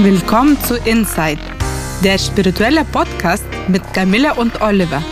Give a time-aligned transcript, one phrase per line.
[0.00, 1.40] Willkommen zu Inside,
[2.04, 5.02] der spirituelle Podcast mit Camilla und Oliver.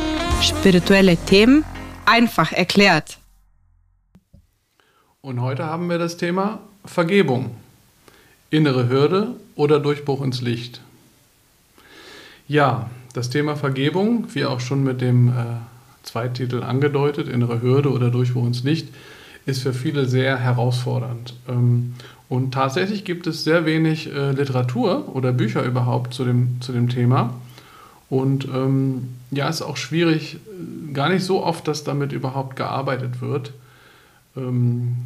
[0.40, 1.64] Spirituelle Themen
[2.04, 3.19] einfach erklärt.
[5.22, 7.56] Und heute haben wir das Thema Vergebung.
[8.51, 10.80] Innere Hürde oder Durchbruch ins Licht.
[12.46, 15.32] Ja, das Thema Vergebung, wie auch schon mit dem äh,
[16.05, 18.87] Zweititel angedeutet, innere Hürde oder Durchbruch ins Licht,
[19.46, 21.34] ist für viele sehr herausfordernd.
[21.48, 21.95] Ähm,
[22.29, 26.89] und tatsächlich gibt es sehr wenig äh, Literatur oder Bücher überhaupt zu dem, zu dem
[26.89, 27.34] Thema.
[28.09, 32.57] Und ähm, ja, es ist auch schwierig, äh, gar nicht so oft, dass damit überhaupt
[32.57, 33.53] gearbeitet wird.
[34.37, 34.97] Ähm,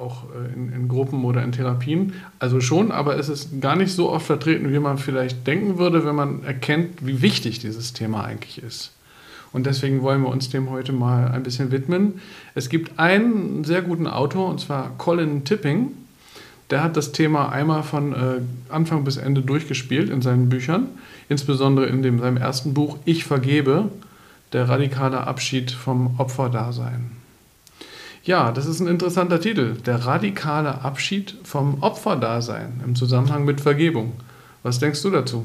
[0.00, 2.14] auch äh, in, in, Gruppen oder in Therapien.
[2.38, 6.04] Also schon, aber es ist gar nicht so oft vertreten, wie man vielleicht denken würde,
[6.04, 8.92] wenn man erkennt, wie wichtig dieses Thema eigentlich ist.
[9.52, 12.20] Und deswegen wollen wir uns dem heute mal ein bisschen widmen.
[12.54, 15.92] Es gibt einen sehr guten Autor, und zwar Colin Tipping.
[16.72, 20.86] Der hat das Thema einmal von äh, Anfang bis Ende durchgespielt in seinen Büchern,
[21.28, 23.90] insbesondere in dem, seinem ersten Buch Ich vergebe,
[24.54, 27.10] der radikale Abschied vom Opferdasein.
[28.24, 34.14] Ja, das ist ein interessanter Titel, der radikale Abschied vom Opferdasein im Zusammenhang mit Vergebung.
[34.62, 35.44] Was denkst du dazu?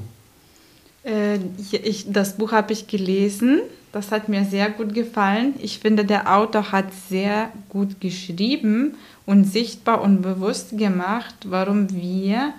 [1.04, 1.40] Äh,
[1.74, 3.60] ich, das Buch habe ich gelesen,
[3.92, 5.56] das hat mir sehr gut gefallen.
[5.60, 12.54] Ich finde, der Autor hat sehr gut geschrieben und sichtbar und bewusst gemacht, warum wir,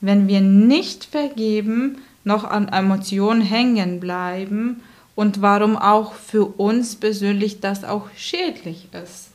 [0.00, 4.80] wenn wir nicht vergeben, noch an Emotionen hängen bleiben
[5.14, 9.30] und warum auch für uns persönlich das auch schädlich ist.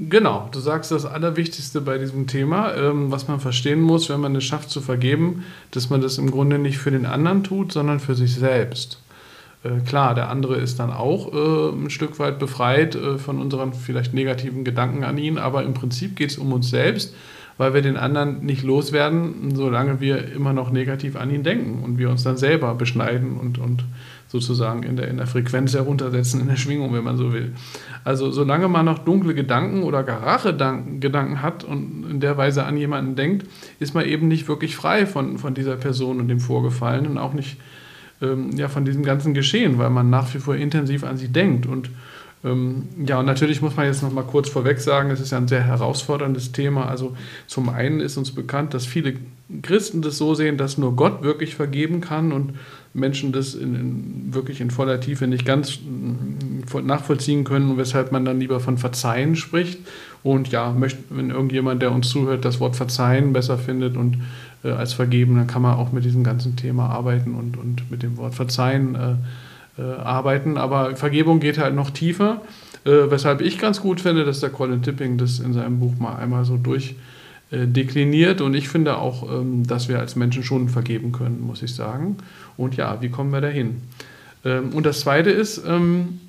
[0.00, 4.36] Genau, du sagst das Allerwichtigste bei diesem Thema, ähm, was man verstehen muss, wenn man
[4.36, 7.98] es schafft zu vergeben, dass man das im Grunde nicht für den anderen tut, sondern
[7.98, 9.00] für sich selbst.
[9.64, 13.72] Äh, klar, der andere ist dann auch äh, ein Stück weit befreit äh, von unseren
[13.72, 17.14] vielleicht negativen Gedanken an ihn, aber im Prinzip geht es um uns selbst,
[17.56, 21.98] weil wir den anderen nicht loswerden, solange wir immer noch negativ an ihn denken und
[21.98, 23.84] wir uns dann selber beschneiden und, und
[24.28, 27.54] sozusagen in der, in der Frequenz heruntersetzen, in der Schwingung, wenn man so will.
[28.04, 32.76] Also solange man noch dunkle Gedanken oder gar Rache-Gedanken hat und in der Weise an
[32.76, 33.46] jemanden denkt,
[33.80, 37.32] ist man eben nicht wirklich frei von, von dieser Person und dem Vorgefallenen und auch
[37.32, 37.56] nicht
[38.20, 41.66] ähm, ja, von diesem ganzen Geschehen, weil man nach wie vor intensiv an sie denkt.
[41.66, 41.90] Und
[42.44, 45.38] ähm, ja, und natürlich muss man jetzt noch mal kurz vorweg sagen, es ist ja
[45.38, 46.88] ein sehr herausforderndes Thema.
[46.88, 49.14] Also zum einen ist uns bekannt, dass viele
[49.62, 52.54] Christen das so sehen, dass nur Gott wirklich vergeben kann und
[52.94, 58.24] Menschen das in, in, wirklich in voller Tiefe nicht ganz mm, nachvollziehen können, weshalb man
[58.24, 59.80] dann lieber von Verzeihen spricht.
[60.22, 64.18] Und ja, möchte, wenn irgendjemand, der uns zuhört, das Wort Verzeihen besser findet und
[64.64, 68.02] äh, als vergeben, dann kann man auch mit diesem ganzen Thema arbeiten und, und mit
[68.02, 69.14] dem Wort Verzeihen äh,
[69.80, 70.56] äh, arbeiten.
[70.56, 72.42] Aber Vergebung geht halt noch tiefer,
[72.84, 76.16] äh, weshalb ich ganz gut finde, dass der Colin Tipping das in seinem Buch mal
[76.16, 76.96] einmal so durch
[77.50, 77.66] äh,
[78.40, 82.16] und ich finde auch, ähm, dass wir als Menschen schon vergeben können, muss ich sagen.
[82.56, 83.82] Und ja, wie kommen wir dahin?
[84.44, 86.20] Ähm, und das Zweite ist, ähm,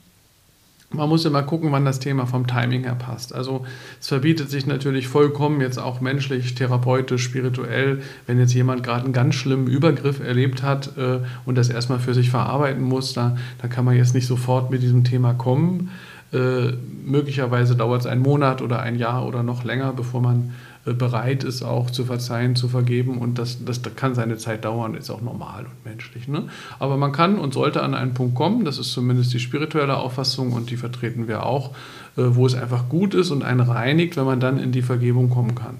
[0.91, 3.33] man muss immer gucken, wann das Thema vom Timing her passt.
[3.33, 3.65] Also
[3.99, 9.13] es verbietet sich natürlich vollkommen jetzt auch menschlich, therapeutisch, spirituell, wenn jetzt jemand gerade einen
[9.13, 13.67] ganz schlimmen Übergriff erlebt hat äh, und das erstmal für sich verarbeiten muss, da, da
[13.67, 15.91] kann man jetzt nicht sofort mit diesem Thema kommen.
[16.33, 16.73] Äh,
[17.05, 20.53] möglicherweise dauert es einen Monat oder ein Jahr oder noch länger, bevor man
[20.85, 23.17] bereit ist, auch zu verzeihen, zu vergeben.
[23.17, 26.27] Und das, das kann seine Zeit dauern, ist auch normal und menschlich.
[26.27, 26.47] Ne?
[26.79, 30.53] Aber man kann und sollte an einen Punkt kommen, das ist zumindest die spirituelle Auffassung
[30.53, 31.71] und die vertreten wir auch,
[32.17, 35.29] äh, wo es einfach gut ist und einen reinigt, wenn man dann in die Vergebung
[35.29, 35.79] kommen kann.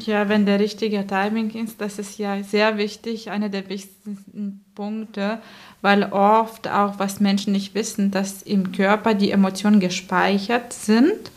[0.00, 5.38] Ja, wenn der richtige Timing ist, das ist ja sehr wichtig, einer der wichtigsten Punkte,
[5.80, 11.30] weil oft auch, was Menschen nicht wissen, dass im Körper die Emotionen gespeichert sind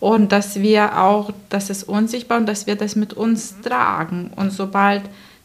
[0.00, 4.30] und dass wir auch, das ist unsichtbar und dass wir das mit uns tragen.
[4.36, 5.02] Und sobald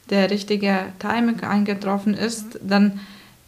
[0.10, 3.00] der richtige Timing eingetroffen ist, dann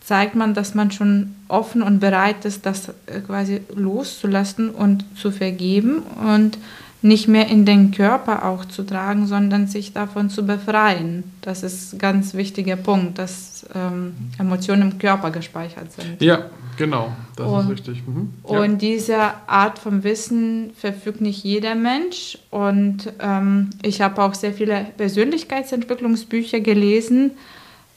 [0.01, 5.31] zeigt man, dass man schon offen und bereit ist, das äh, quasi loszulassen und zu
[5.31, 6.57] vergeben und
[7.03, 11.25] nicht mehr in den Körper auch zu tragen, sondern sich davon zu befreien.
[11.41, 16.21] Das ist ein ganz wichtiger Punkt, dass ähm, Emotionen im Körper gespeichert sind.
[16.21, 16.45] Ja,
[16.77, 18.07] genau, das und, ist richtig.
[18.07, 18.33] Mhm.
[18.49, 18.59] Ja.
[18.61, 19.17] Und diese
[19.47, 22.37] Art von Wissen verfügt nicht jeder Mensch.
[22.49, 27.31] Und ähm, ich habe auch sehr viele Persönlichkeitsentwicklungsbücher gelesen.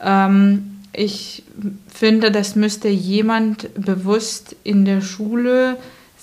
[0.01, 1.43] Ähm, ich
[1.87, 5.77] finde, das müsste jemand bewusst in der Schule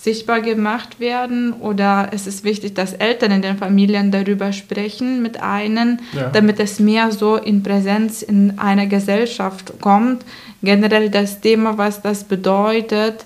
[0.05, 5.41] sichtbar gemacht werden oder es ist wichtig, dass Eltern in den Familien darüber sprechen mit
[5.41, 6.29] einem, ja.
[6.29, 10.23] damit es mehr so in Präsenz in einer Gesellschaft kommt.
[10.61, 13.25] Generell das Thema, was das bedeutet,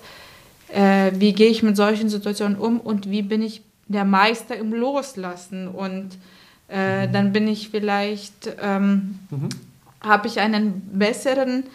[0.74, 4.74] äh, wie gehe ich mit solchen Situationen um und wie bin ich der Meister im
[4.74, 6.10] Loslassen und
[6.70, 7.12] äh, mhm.
[7.12, 9.50] dann bin ich vielleicht, ähm, mhm.
[10.02, 11.66] habe ich einen besseren,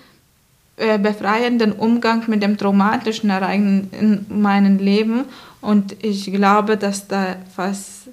[0.76, 5.24] äh, befreienden Umgang mit dem traumatischen Ereignis in meinem Leben.
[5.60, 8.08] Und ich glaube, dass da fast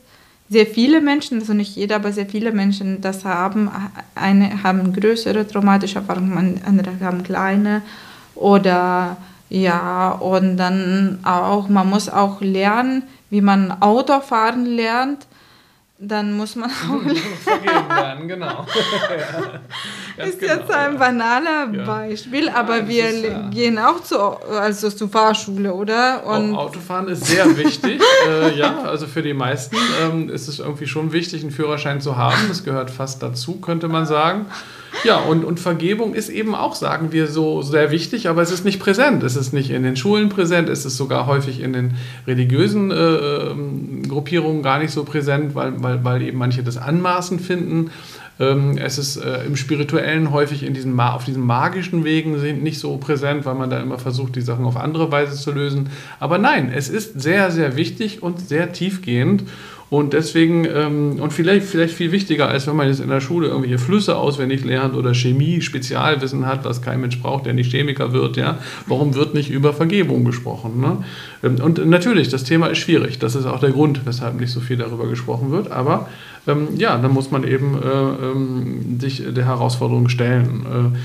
[0.49, 3.71] sehr viele Menschen, also nicht jeder, aber sehr viele Menschen das haben.
[4.15, 7.81] Eine haben größere traumatische Erfahrungen, andere haben kleine
[8.35, 9.17] oder
[9.49, 15.25] ja, und dann auch, man muss auch lernen, wie man Autofahren lernt
[16.03, 18.65] dann muss man auch werden, genau.
[20.17, 21.85] ja, ist genau, jetzt ein banaler ja.
[21.85, 23.49] Beispiel, aber ja, wir ist, ja.
[23.49, 26.25] gehen auch zu, also zur Fahrschule, oder?
[26.25, 30.87] Und Autofahren ist sehr wichtig, äh, ja, also für die meisten ähm, ist es irgendwie
[30.87, 32.47] schon wichtig, einen Führerschein zu haben.
[32.47, 34.47] Das gehört fast dazu, könnte man sagen.
[35.03, 38.65] Ja, und, und Vergebung ist eben auch, sagen wir so, sehr wichtig, aber es ist
[38.65, 39.23] nicht präsent.
[39.23, 41.95] Es ist nicht in den Schulen präsent, es ist sogar häufig in den
[42.27, 47.41] religiösen äh, ähm, Gruppierungen gar nicht so präsent, weil, weil, weil eben manche das anmaßend
[47.41, 47.91] finden.
[48.39, 52.97] Ähm, es ist äh, im Spirituellen häufig in diesen, auf diesen magischen Wegen nicht so
[52.97, 55.89] präsent, weil man da immer versucht, die Sachen auf andere Weise zu lösen.
[56.19, 59.43] Aber nein, es ist sehr, sehr wichtig und sehr tiefgehend.
[59.91, 63.49] Und deswegen, ähm, und vielleicht, vielleicht viel wichtiger, als wenn man jetzt in der Schule
[63.49, 68.13] irgendwelche Flüsse auswendig lernt oder Chemie, Spezialwissen hat, was kein Mensch braucht, der nicht Chemiker
[68.13, 68.59] wird, ja.
[68.87, 70.79] Warum wird nicht über Vergebung gesprochen?
[70.79, 71.03] Ne?
[71.43, 73.19] Ähm, und natürlich, das Thema ist schwierig.
[73.19, 75.73] Das ist auch der Grund, weshalb nicht so viel darüber gesprochen wird.
[75.73, 76.07] Aber
[76.47, 80.65] ähm, ja, dann muss man eben äh, ähm, sich der Herausforderung stellen.
[80.95, 80.97] Äh,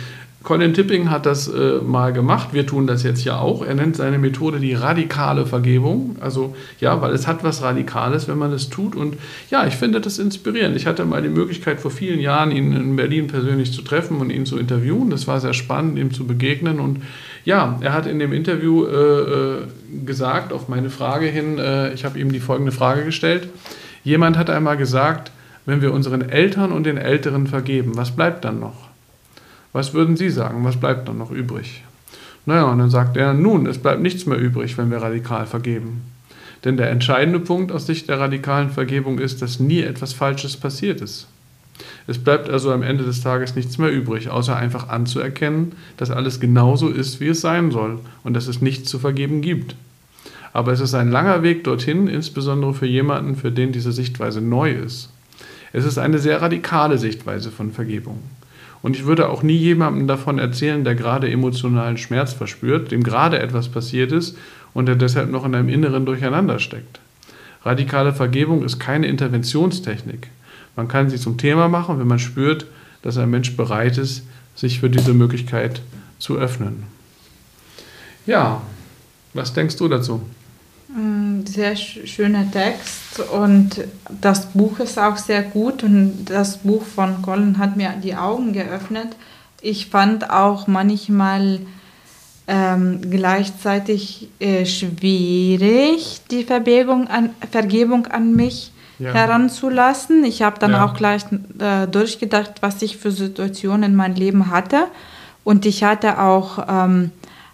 [0.46, 2.50] Colin Tipping hat das äh, mal gemacht.
[2.52, 3.66] Wir tun das jetzt ja auch.
[3.66, 6.14] Er nennt seine Methode die radikale Vergebung.
[6.20, 8.94] Also ja, weil es hat was Radikales, wenn man es tut.
[8.94, 9.16] Und
[9.50, 10.76] ja, ich finde das inspirierend.
[10.76, 14.30] Ich hatte mal die Möglichkeit, vor vielen Jahren ihn in Berlin persönlich zu treffen und
[14.30, 15.10] ihn zu interviewen.
[15.10, 16.78] Das war sehr spannend, ihm zu begegnen.
[16.78, 17.02] Und
[17.44, 19.62] ja, er hat in dem Interview äh, äh
[20.04, 23.48] gesagt, auf meine Frage hin, äh, ich habe ihm die folgende Frage gestellt.
[24.04, 25.32] Jemand hat einmal gesagt,
[25.64, 28.85] wenn wir unseren Eltern und den Älteren vergeben, was bleibt dann noch?
[29.76, 30.64] Was würden Sie sagen?
[30.64, 31.84] Was bleibt dann noch übrig?
[32.46, 36.00] Naja, und dann sagt er, nun, es bleibt nichts mehr übrig, wenn wir radikal vergeben.
[36.64, 41.02] Denn der entscheidende Punkt aus Sicht der radikalen Vergebung ist, dass nie etwas Falsches passiert
[41.02, 41.28] ist.
[42.06, 46.40] Es bleibt also am Ende des Tages nichts mehr übrig, außer einfach anzuerkennen, dass alles
[46.40, 49.76] genauso ist, wie es sein soll und dass es nichts zu vergeben gibt.
[50.54, 54.72] Aber es ist ein langer Weg dorthin, insbesondere für jemanden, für den diese Sichtweise neu
[54.72, 55.10] ist.
[55.74, 58.22] Es ist eine sehr radikale Sichtweise von Vergebung.
[58.86, 63.40] Und ich würde auch nie jemandem davon erzählen, der gerade emotionalen Schmerz verspürt, dem gerade
[63.40, 64.38] etwas passiert ist
[64.74, 67.00] und der deshalb noch in einem inneren Durcheinander steckt.
[67.64, 70.28] Radikale Vergebung ist keine Interventionstechnik.
[70.76, 72.66] Man kann sie zum Thema machen, wenn man spürt,
[73.02, 74.22] dass ein Mensch bereit ist,
[74.54, 75.82] sich für diese Möglichkeit
[76.20, 76.84] zu öffnen.
[78.24, 78.62] Ja,
[79.34, 80.22] was denkst du dazu?
[80.96, 83.84] Mm, sehr schöner Text und
[84.20, 88.52] das Buch ist auch sehr gut und das Buch von Colin hat mir die Augen
[88.52, 89.16] geöffnet.
[89.60, 91.60] Ich fand auch manchmal
[92.46, 99.12] ähm, gleichzeitig äh, schwierig, die Vergebung an, Vergebung an mich ja.
[99.12, 100.24] heranzulassen.
[100.24, 100.84] Ich habe dann ja.
[100.84, 101.22] auch gleich
[101.58, 104.86] äh, durchgedacht, was ich für Situationen in meinem Leben hatte.
[105.42, 107.10] Und ich hatte auch ähm,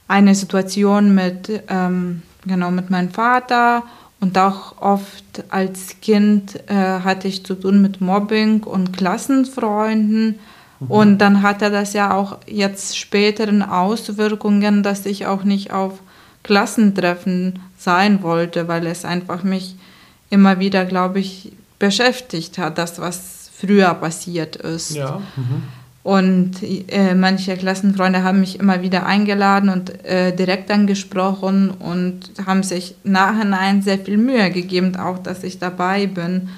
[0.09, 1.63] eine Situation mit...
[1.69, 3.83] Ähm, genau mit meinem Vater
[4.21, 10.39] und auch oft als Kind äh, hatte ich zu tun mit Mobbing und Klassenfreunden.
[10.79, 10.87] Mhm.
[10.87, 15.95] Und dann hatte das ja auch jetzt späteren Auswirkungen, dass ich auch nicht auf
[16.45, 19.77] Klassentreffen sein wollte, weil es einfach mich
[20.31, 24.91] immer wieder, glaube ich, beschäftigt hat, das, was früher passiert ist.
[24.91, 25.21] Ja.
[25.37, 25.63] Mhm.
[26.03, 32.65] Und äh, manche Klassenfreunde haben mich immer wieder eingeladen und äh, direkt angesprochen und haben
[32.65, 36.49] sich nachhinein sehr viel Mühe gegeben, auch dass ich dabei bin.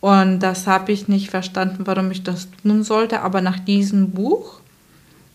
[0.00, 3.22] Und das habe ich nicht verstanden, warum ich das tun sollte.
[3.22, 4.60] Aber nach diesem Buch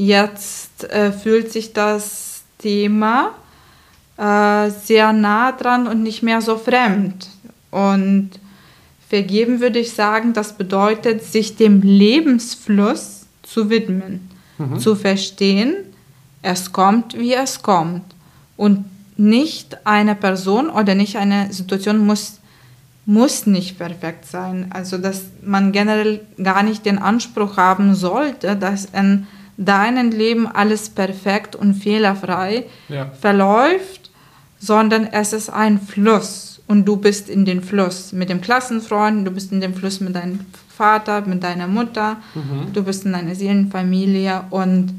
[0.00, 3.32] Jetzt äh, fühlt sich das Thema
[4.16, 7.28] äh, sehr nah dran und nicht mehr so fremd.
[7.72, 8.30] Und
[9.08, 14.78] vergeben würde ich sagen, das bedeutet, sich dem Lebensfluss zu widmen, mhm.
[14.78, 15.74] zu verstehen,
[16.42, 18.04] es kommt, wie es kommt.
[18.56, 18.84] Und
[19.16, 22.38] nicht eine Person oder nicht eine Situation muss,
[23.04, 24.68] muss nicht perfekt sein.
[24.70, 29.26] Also, dass man generell gar nicht den Anspruch haben sollte, dass ein
[29.58, 33.10] deinem Leben alles perfekt und fehlerfrei ja.
[33.20, 34.10] verläuft,
[34.58, 36.46] sondern es ist ein Fluss.
[36.68, 40.14] und du bist in den Fluss mit dem Klassenfreund, du bist in dem Fluss mit
[40.14, 42.72] deinem Vater, mit deiner Mutter, mhm.
[42.72, 44.92] du bist in einer Seelenfamilie und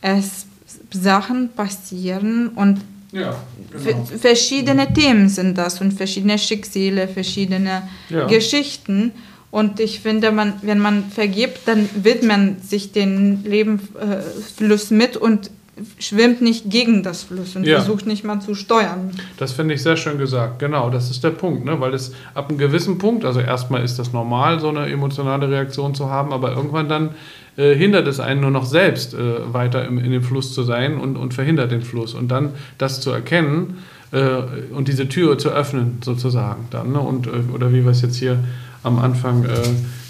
[0.00, 0.46] es
[0.92, 3.34] Sachen passieren und ja,
[3.72, 4.04] genau.
[4.04, 8.26] verschiedene Themen sind das und verschiedene Schicksale, verschiedene ja.
[8.26, 9.12] Geschichten.
[9.50, 15.50] Und ich finde, man, wenn man vergibt, dann wird man sich den Lebensfluss mit und
[15.98, 17.76] schwimmt nicht gegen das Fluss und ja.
[17.76, 19.10] versucht nicht mal zu steuern.
[19.36, 20.58] Das finde ich sehr schön gesagt.
[20.58, 21.80] Genau, das ist der Punkt, ne?
[21.80, 25.94] weil es ab einem gewissen Punkt, also erstmal ist das normal, so eine emotionale Reaktion
[25.94, 27.10] zu haben, aber irgendwann dann
[27.56, 30.98] äh, hindert es einen nur noch selbst äh, weiter im, in dem Fluss zu sein
[30.98, 32.14] und, und verhindert den Fluss.
[32.14, 33.78] Und dann das zu erkennen
[34.12, 34.18] äh,
[34.74, 37.00] und diese Tür zu öffnen sozusagen dann, ne?
[37.00, 38.38] und, äh, oder wie wir es jetzt hier
[38.82, 39.48] am Anfang äh,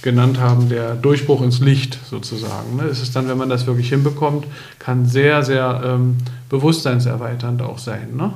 [0.03, 2.77] genannt haben, der Durchbruch ins Licht sozusagen.
[2.77, 2.85] Ne?
[2.85, 4.47] Es ist dann, wenn man das wirklich hinbekommt,
[4.79, 6.17] kann sehr, sehr ähm,
[6.49, 8.17] bewusstseinserweiternd auch sein.
[8.17, 8.33] Ne?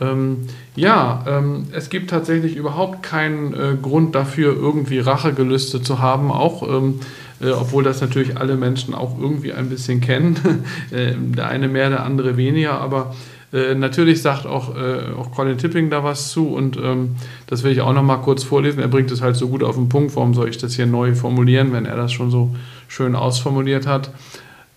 [0.00, 6.32] Ähm, ja, ähm, es gibt tatsächlich überhaupt keinen äh, Grund dafür, irgendwie Rachegelüste zu haben,
[6.32, 7.00] auch ähm,
[7.40, 10.64] äh, obwohl das natürlich alle Menschen auch irgendwie ein bisschen kennen.
[10.90, 13.14] äh, der eine mehr, der andere weniger, aber
[13.52, 17.16] äh, natürlich sagt auch, äh, auch Colin Tipping da was zu und ähm,
[17.46, 18.80] das will ich auch noch mal kurz vorlesen.
[18.80, 20.16] Er bringt es halt so gut auf den Punkt.
[20.16, 22.56] Warum soll ich das hier neu formulieren, wenn er das schon so
[22.88, 24.10] schön ausformuliert hat?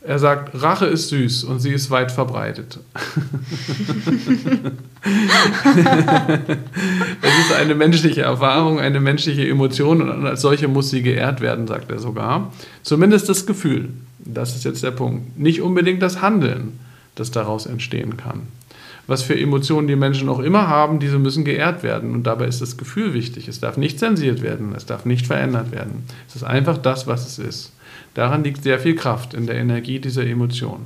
[0.02, 2.80] Er sagt, Rache ist süß und sie ist weit verbreitet.
[7.22, 11.66] es ist eine menschliche Erfahrung, eine menschliche Emotion und als solche muss sie geehrt werden,
[11.66, 12.54] sagt er sogar.
[12.84, 13.90] Zumindest das Gefühl.
[14.20, 15.40] Das ist jetzt der Punkt.
[15.40, 16.78] Nicht unbedingt das Handeln,
[17.16, 18.42] das daraus entstehen kann
[19.08, 22.14] was für Emotionen die Menschen auch immer haben, diese müssen geehrt werden.
[22.14, 23.48] Und dabei ist das Gefühl wichtig.
[23.48, 26.04] Es darf nicht zensiert werden, es darf nicht verändert werden.
[26.28, 27.74] Es ist einfach das, was es ist.
[28.14, 30.86] Daran liegt sehr viel Kraft in der Energie dieser Emotionen.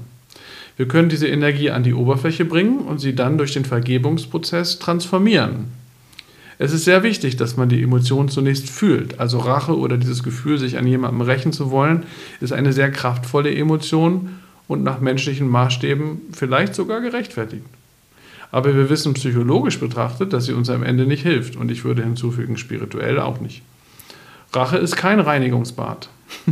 [0.76, 5.66] Wir können diese Energie an die Oberfläche bringen und sie dann durch den Vergebungsprozess transformieren.
[6.58, 9.20] Es ist sehr wichtig, dass man die Emotionen zunächst fühlt.
[9.20, 12.04] Also Rache oder dieses Gefühl, sich an jemandem rächen zu wollen,
[12.42, 17.64] ist eine sehr kraftvolle Emotion und nach menschlichen Maßstäben vielleicht sogar gerechtfertigt.
[18.52, 21.56] Aber wir wissen psychologisch betrachtet, dass sie uns am Ende nicht hilft.
[21.56, 23.62] Und ich würde hinzufügen, spirituell auch nicht.
[24.54, 26.10] Rache ist kein Reinigungsbad.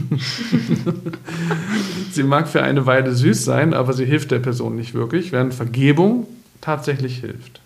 [2.11, 5.53] sie mag für eine Weile süß sein, aber sie hilft der Person nicht wirklich, während
[5.53, 6.27] Vergebung
[6.61, 7.61] tatsächlich hilft.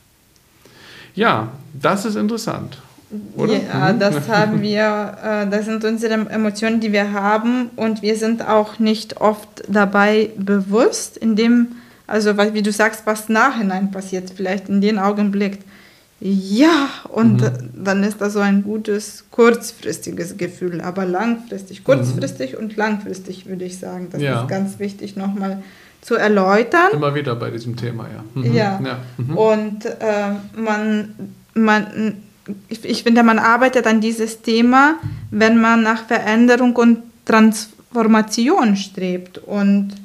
[1.15, 2.77] Ja, das ist interessant.
[3.35, 3.53] Oder?
[3.53, 3.99] Ja, mhm.
[3.99, 8.79] das haben wir, äh, das sind unsere Emotionen, die wir haben und wir sind auch
[8.79, 11.35] nicht oft dabei bewusst, in
[12.11, 15.59] also, wie du sagst, was nachhinein passiert, vielleicht in dem Augenblick.
[16.19, 17.69] Ja, und mhm.
[17.83, 21.83] dann ist das so ein gutes, kurzfristiges Gefühl, aber langfristig, mhm.
[21.85, 22.59] kurzfristig mhm.
[22.59, 24.09] und langfristig würde ich sagen.
[24.11, 24.41] Das ja.
[24.41, 25.63] ist ganz wichtig nochmal
[26.01, 26.91] zu erläutern.
[26.93, 28.23] Immer wieder bei diesem Thema, ja.
[28.35, 28.53] Mhm.
[28.53, 28.99] Ja, ja.
[29.17, 29.37] Mhm.
[29.37, 31.15] und äh, man,
[31.55, 32.17] man
[32.67, 34.95] ich, ich finde, man arbeitet an dieses Thema,
[35.29, 39.95] wenn man nach Veränderung und Transformation strebt und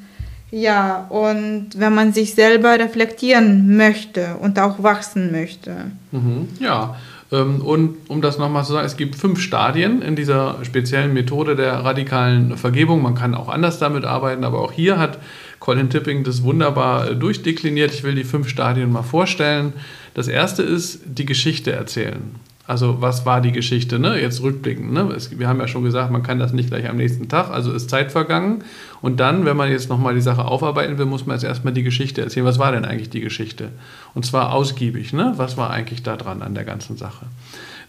[0.51, 5.91] ja, und wenn man sich selber reflektieren möchte und auch wachsen möchte.
[6.11, 6.95] Mhm, ja,
[7.31, 11.55] ähm, und um das nochmal zu sagen, es gibt fünf Stadien in dieser speziellen Methode
[11.55, 13.01] der radikalen Vergebung.
[13.01, 15.19] Man kann auch anders damit arbeiten, aber auch hier hat
[15.59, 17.93] Colin Tipping das wunderbar äh, durchdekliniert.
[17.93, 19.73] Ich will die fünf Stadien mal vorstellen.
[20.13, 22.35] Das erste ist die Geschichte erzählen.
[22.67, 24.21] Also was war die Geschichte, ne?
[24.21, 24.91] jetzt rückblickend.
[24.91, 25.13] Ne?
[25.15, 27.71] Es, wir haben ja schon gesagt, man kann das nicht gleich am nächsten Tag, also
[27.71, 28.65] ist Zeit vergangen.
[29.01, 31.83] Und dann, wenn man jetzt nochmal die Sache aufarbeiten will, muss man jetzt erstmal die
[31.83, 32.45] Geschichte erzählen.
[32.45, 33.69] Was war denn eigentlich die Geschichte?
[34.13, 35.13] Und zwar ausgiebig.
[35.13, 35.33] Ne?
[35.37, 37.25] Was war eigentlich da dran an der ganzen Sache?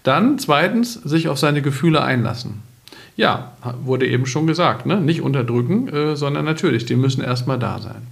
[0.05, 2.63] Dann zweitens, sich auf seine Gefühle einlassen.
[3.17, 3.55] Ja,
[3.85, 5.01] wurde eben schon gesagt, ne?
[5.01, 8.07] nicht unterdrücken, äh, sondern natürlich, die müssen erstmal da sein.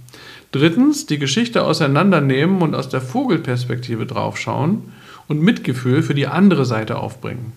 [0.51, 4.91] Drittens, die Geschichte auseinandernehmen und aus der Vogelperspektive draufschauen
[5.27, 7.53] und Mitgefühl für die andere Seite aufbringen.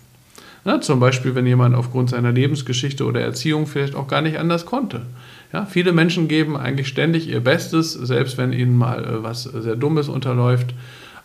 [0.65, 4.67] Ja, zum Beispiel, wenn jemand aufgrund seiner Lebensgeschichte oder Erziehung vielleicht auch gar nicht anders
[4.67, 5.03] konnte.
[5.53, 9.77] Ja, viele Menschen geben eigentlich ständig ihr Bestes, selbst wenn ihnen mal äh, was sehr
[9.77, 10.75] Dummes unterläuft.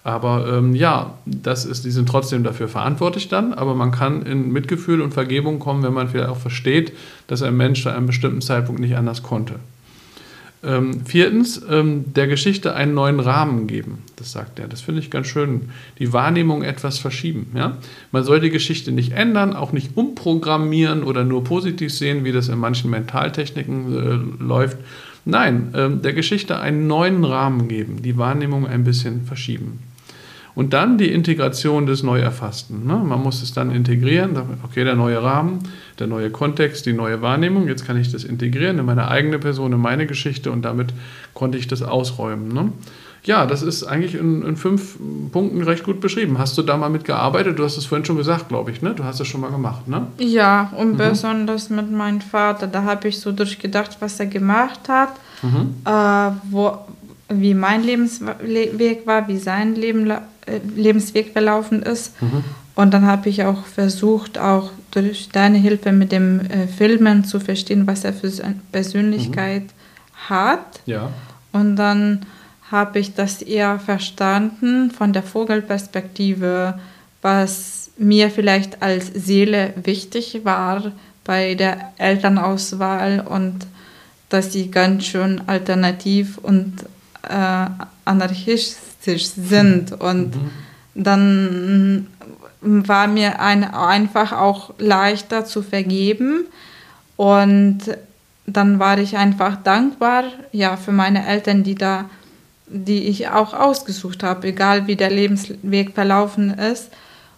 [0.04, 4.52] Aber ähm, ja, das ist, die sind trotzdem dafür verantwortlich dann, aber man kann in
[4.52, 6.94] Mitgefühl und Vergebung kommen, wenn man vielleicht auch versteht,
[7.28, 9.56] dass ein Mensch zu einem bestimmten Zeitpunkt nicht anders konnte.
[10.64, 14.00] Ähm, viertens, ähm, der Geschichte einen neuen Rahmen geben.
[14.16, 14.68] Das sagt er.
[14.68, 15.70] Das finde ich ganz schön.
[16.00, 17.52] Die Wahrnehmung etwas verschieben.
[17.56, 17.78] Ja?
[18.12, 22.50] Man soll die Geschichte nicht ändern, auch nicht umprogrammieren oder nur positiv sehen, wie das
[22.50, 24.78] in manchen Mentaltechniken äh, läuft.
[25.26, 29.80] Nein, ähm, der Geschichte einen neuen Rahmen geben, die Wahrnehmung ein bisschen verschieben.
[30.54, 32.88] Und dann die Integration des Neuerfassten.
[32.88, 32.96] Ne?
[32.96, 34.38] Man muss es dann integrieren.
[34.64, 35.60] Okay, der neue Rahmen,
[36.00, 37.68] der neue Kontext, die neue Wahrnehmung.
[37.68, 40.94] Jetzt kann ich das integrieren in meine eigene Person, in meine Geschichte und damit
[41.34, 42.54] konnte ich das ausräumen.
[42.54, 42.72] Ne?
[43.26, 44.98] Ja, das ist eigentlich in, in, fünf
[45.32, 46.38] Punkten recht gut beschrieben.
[46.38, 47.58] Hast du da mal mitgearbeitet?
[47.58, 48.94] Du hast es vorhin schon gesagt, glaube ich, ne?
[48.94, 50.06] Du hast es schon mal gemacht, ne?
[50.20, 50.98] Ja, und mhm.
[50.98, 52.68] besonders mit meinem Vater.
[52.68, 55.10] Da habe ich so durchgedacht, was er gemacht hat,
[55.42, 55.74] mhm.
[55.86, 56.78] äh, wo,
[57.30, 60.22] wie mein Lebensweg war, wie sein Leben, äh,
[60.76, 62.22] Lebensweg verlaufen ist.
[62.22, 62.44] Mhm.
[62.76, 67.40] Und dann habe ich auch versucht, auch durch deine Hilfe mit dem äh, Filmen zu
[67.40, 70.30] verstehen, was er für eine Persönlichkeit mhm.
[70.30, 70.82] hat.
[70.86, 71.10] Ja.
[71.54, 72.26] Und dann
[72.70, 76.78] habe ich das eher verstanden von der Vogelperspektive,
[77.22, 80.92] was mir vielleicht als Seele wichtig war
[81.24, 83.66] bei der Elternauswahl und
[84.30, 86.74] dass sie ganz schön alternativ und
[87.24, 87.68] äh,
[88.04, 89.92] anarchistisch sind.
[89.94, 90.52] Und mhm.
[90.96, 92.08] dann
[92.66, 96.46] war mir ein, einfach auch leichter zu vergeben.
[97.16, 97.80] Und
[98.48, 102.06] dann war ich einfach dankbar ja, für meine Eltern, die da
[102.68, 106.90] die ich auch ausgesucht habe, egal wie der Lebensweg verlaufen ist.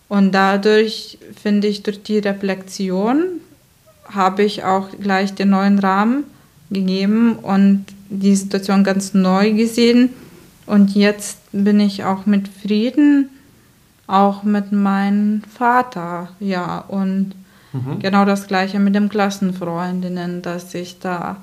[0.08, 3.26] Und dadurch finde ich, durch die Reflexion
[4.10, 6.24] habe ich auch gleich den neuen Rahmen
[6.70, 10.10] gegeben und die Situation ganz neu gesehen.
[10.66, 13.30] Und jetzt bin ich auch mit Frieden,
[14.08, 16.80] auch mit meinem Vater, ja.
[16.88, 17.34] Und
[17.74, 18.00] mhm.
[18.00, 21.38] genau das Gleiche mit den Klassenfreundinnen, dass ich da,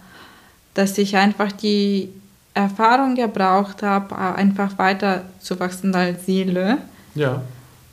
[0.73, 2.09] dass ich einfach die
[2.55, 6.79] Erfahrung gebraucht habe, einfach weiter zu wachsen als Seele.
[7.15, 7.43] Ja.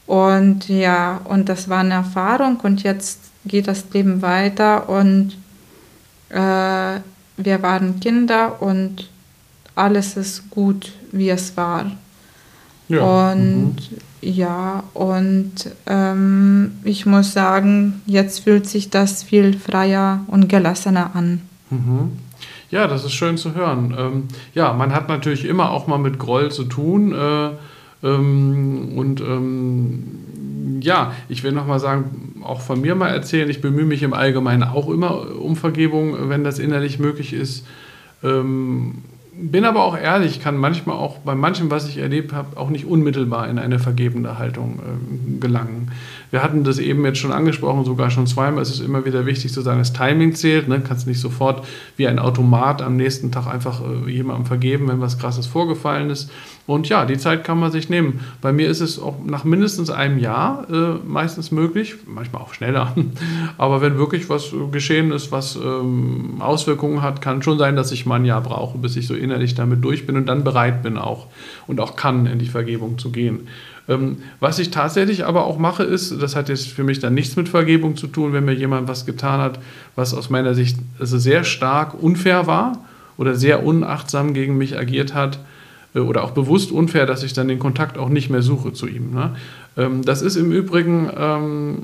[0.08, 5.38] Und ja, und das war eine Erfahrung und jetzt geht das Leben weiter und
[6.30, 7.00] äh,
[7.38, 9.10] wir waren Kinder und
[9.76, 11.92] alles ist gut, wie es war.
[12.92, 13.32] Ja.
[13.32, 13.98] Und mhm.
[14.22, 15.54] ja, und
[15.88, 21.42] ähm, ich muss sagen, jetzt fühlt sich das viel freier und gelassener an.
[21.70, 22.12] Mhm.
[22.70, 23.94] Ja, das ist schön zu hören.
[23.98, 27.14] Ähm, ja, man hat natürlich immer auch mal mit Groll zu tun.
[27.14, 27.50] Äh,
[28.04, 33.86] ähm, und ähm, ja, ich will nochmal sagen, auch von mir mal erzählen, ich bemühe
[33.86, 37.66] mich im Allgemeinen auch immer um Vergebung, wenn das innerlich möglich ist.
[38.24, 42.70] Ähm, bin aber auch ehrlich, kann manchmal auch bei manchem, was ich erlebt habe, auch
[42.70, 45.92] nicht unmittelbar in eine vergebende Haltung äh, gelangen.
[46.32, 48.62] Wir hatten das eben jetzt schon angesprochen, sogar schon zweimal.
[48.62, 50.68] Es ist immer wieder wichtig zu sagen, das Timing zählt.
[50.68, 50.82] Ne?
[50.86, 51.66] Kannst nicht sofort
[51.98, 56.32] wie ein Automat am nächsten Tag einfach äh, jemandem vergeben, wenn was Krasses vorgefallen ist.
[56.68, 58.22] Und ja, die Zeit kann man sich nehmen.
[58.40, 62.96] Bei mir ist es auch nach mindestens einem Jahr äh, meistens möglich, manchmal auch schneller.
[63.58, 68.06] Aber wenn wirklich was geschehen ist, was ähm, Auswirkungen hat, kann schon sein, dass ich
[68.06, 70.98] mal ein Jahr brauche, bis ich so innerlich damit durch bin und dann bereit bin
[70.98, 71.28] auch
[71.68, 73.48] und auch kann, in die Vergebung zu gehen.
[73.88, 77.36] Ähm, was ich tatsächlich aber auch mache, ist, das hat jetzt für mich dann nichts
[77.36, 79.60] mit Vergebung zu tun, wenn mir jemand was getan hat,
[79.96, 82.78] was aus meiner Sicht also sehr stark unfair war
[83.18, 85.40] oder sehr unachtsam gegen mich agiert hat
[85.94, 88.88] äh, oder auch bewusst unfair, dass ich dann den Kontakt auch nicht mehr suche zu
[88.88, 89.14] ihm.
[89.14, 89.36] Ne?
[89.78, 91.78] Ähm, das ist im Übrigen, ähm,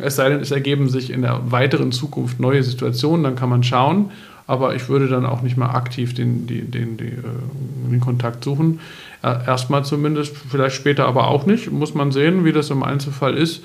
[0.00, 3.62] es sei denn, es ergeben sich in der weiteren Zukunft neue Situationen, dann kann man
[3.62, 4.10] schauen,
[4.48, 8.42] aber ich würde dann auch nicht mal aktiv den, den, den, den, äh, den Kontakt
[8.42, 8.80] suchen.
[9.20, 11.72] Erstmal zumindest, vielleicht später aber auch nicht.
[11.72, 13.64] Muss man sehen, wie das im Einzelfall ist.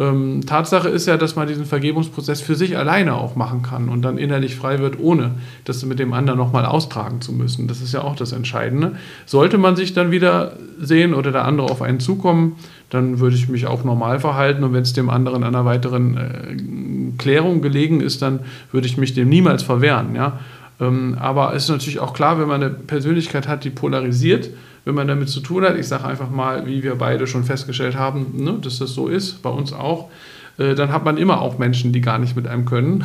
[0.00, 4.00] Ähm, Tatsache ist ja, dass man diesen Vergebungsprozess für sich alleine auch machen kann und
[4.00, 5.32] dann innerlich frei wird, ohne
[5.66, 7.68] das mit dem anderen nochmal austragen zu müssen.
[7.68, 8.92] Das ist ja auch das Entscheidende.
[9.26, 12.56] Sollte man sich dann wieder sehen oder der andere auf einen zukommen,
[12.88, 16.56] dann würde ich mich auch normal verhalten und wenn es dem anderen einer weiteren äh,
[17.20, 18.40] Klärung gelegen ist, dann
[18.72, 20.14] würde ich mich dem niemals verwehren.
[20.16, 20.40] Ja?
[20.80, 24.50] Ähm, aber es ist natürlich auch klar, wenn man eine Persönlichkeit hat, die polarisiert,
[24.84, 27.96] wenn man damit zu tun hat, ich sage einfach mal, wie wir beide schon festgestellt
[27.96, 30.08] haben, ne, dass das so ist, bei uns auch,
[30.56, 33.04] äh, dann hat man immer auch Menschen, die gar nicht mit einem können.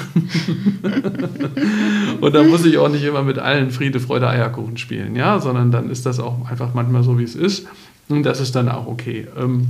[2.21, 5.71] und dann muss ich auch nicht immer mit allen Friede, Freude, Eierkuchen spielen, ja, sondern
[5.71, 7.67] dann ist das auch einfach manchmal so, wie es ist.
[8.07, 9.27] Und das ist dann auch okay.
[9.37, 9.67] Ähm,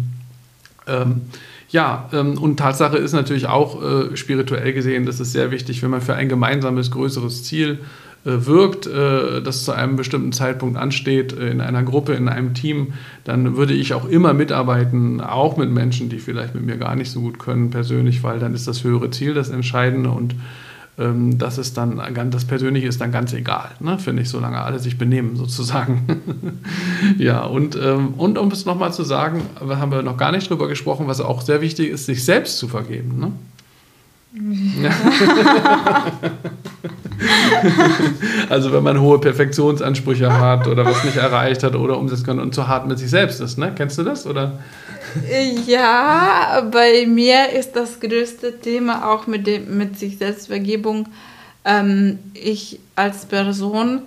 [0.87, 1.21] ähm,
[1.69, 5.89] ja, ähm, und Tatsache ist natürlich auch äh, spirituell gesehen, das ist sehr wichtig, wenn
[5.89, 7.79] man für ein gemeinsames, größeres Ziel
[8.25, 12.55] äh, wirkt, äh, das zu einem bestimmten Zeitpunkt ansteht, äh, in einer Gruppe, in einem
[12.55, 16.95] Team, dann würde ich auch immer mitarbeiten, auch mit Menschen, die vielleicht mit mir gar
[16.95, 20.33] nicht so gut können persönlich, weil dann ist das höhere Ziel das Entscheidende und
[20.97, 24.79] ähm, das ist dann das Persönliche ist dann ganz egal, ne, finde ich, solange alle
[24.79, 26.61] sich benehmen sozusagen.
[27.17, 30.67] ja, und, ähm, und um es nochmal zu sagen, haben wir noch gar nicht drüber
[30.67, 33.19] gesprochen, was auch sehr wichtig ist, sich selbst zu vergeben.
[33.19, 33.31] Ne?
[34.81, 34.89] Ja.
[38.49, 42.53] also wenn man hohe Perfektionsansprüche hat oder was nicht erreicht hat oder umsetzen kann und
[42.53, 43.71] zu hart mit sich selbst ist, ne?
[43.75, 44.59] Kennst du das oder?
[45.67, 51.07] Ja, bei mir ist das größte Thema auch mit, dem, mit sich Selbstvergebung.
[51.63, 54.01] Ähm, ich als Person,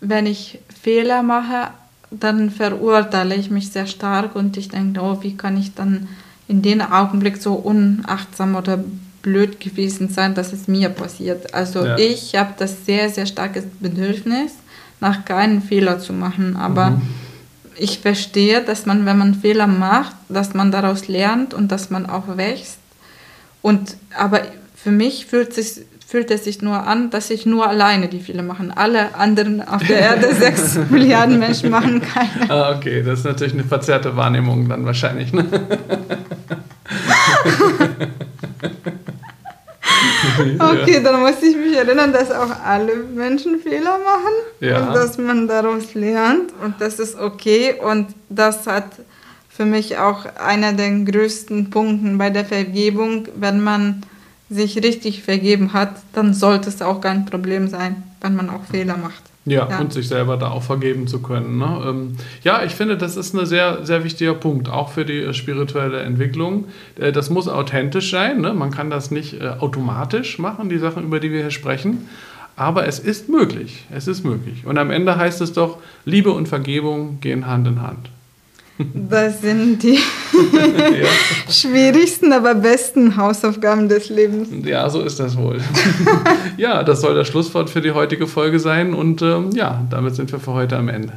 [0.00, 1.70] wenn ich Fehler mache,
[2.10, 6.08] dann verurteile ich mich sehr stark und ich denke, oh, wie kann ich dann
[6.48, 8.82] in dem Augenblick so unachtsam oder
[9.22, 11.52] blöd gewesen sein, dass es mir passiert.
[11.52, 11.98] Also ja.
[11.98, 14.52] ich habe das sehr, sehr starkes Bedürfnis,
[15.00, 16.56] nach keinen Fehler zu machen.
[16.56, 17.02] Aber mhm.
[17.78, 22.06] Ich verstehe, dass man, wenn man Fehler macht, dass man daraus lernt und dass man
[22.06, 22.78] auch wächst.
[23.62, 24.42] Und aber
[24.74, 28.42] für mich fühlt sich fühlt es sich nur an, dass ich nur alleine die Fehler
[28.42, 28.66] mache.
[28.74, 32.50] Alle anderen auf der Erde, sechs Milliarden Menschen machen keine.
[32.50, 35.34] Ah, okay, das ist natürlich eine verzerrte Wahrnehmung dann wahrscheinlich.
[35.34, 35.44] Ne?
[40.58, 44.80] okay, dann muss ich mich erinnern, dass auch alle Menschen Fehler machen ja.
[44.80, 48.86] und dass man daraus lernt und das ist okay und das hat
[49.48, 54.02] für mich auch einer der größten Punkte bei der Vergebung, wenn man
[54.48, 58.96] sich richtig vergeben hat, dann sollte es auch kein Problem sein, wenn man auch Fehler
[58.96, 59.22] macht.
[59.44, 59.78] Ja, ja.
[59.78, 61.56] und sich selber da auch vergeben zu können.
[61.56, 61.82] Ne?
[61.86, 65.32] Ähm, ja, ich finde, das ist ein sehr, sehr wichtiger Punkt, auch für die äh,
[65.32, 66.66] spirituelle Entwicklung.
[66.98, 68.42] Äh, das muss authentisch sein.
[68.42, 68.52] Ne?
[68.52, 72.08] Man kann das nicht äh, automatisch machen, die Sachen, über die wir hier sprechen.
[72.56, 73.86] Aber es ist möglich.
[73.90, 74.66] Es ist möglich.
[74.66, 78.10] Und am Ende heißt es doch, Liebe und Vergebung gehen Hand in Hand.
[78.94, 79.94] Das sind die
[80.54, 81.52] ja.
[81.52, 84.48] schwierigsten, aber besten Hausaufgaben des Lebens.
[84.64, 85.60] Ja, so ist das wohl.
[86.56, 88.94] ja, das soll das Schlusswort für die heutige Folge sein.
[88.94, 91.12] Und ähm, ja, damit sind wir für heute am Ende.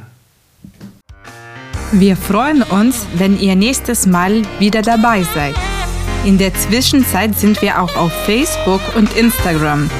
[1.92, 5.54] Wir freuen uns, wenn ihr nächstes Mal wieder dabei seid.
[6.24, 9.90] In der Zwischenzeit sind wir auch auf Facebook und Instagram.